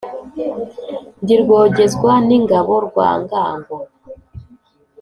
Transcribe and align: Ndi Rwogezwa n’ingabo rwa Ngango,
Ndi 1.21 1.35
Rwogezwa 1.41 2.13
n’ingabo 2.27 2.73
rwa 2.87 3.09
Ngango, 3.21 3.77